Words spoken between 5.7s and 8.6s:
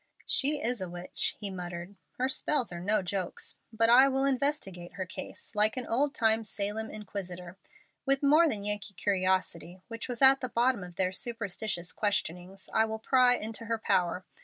an old time Salem inquisitor. With more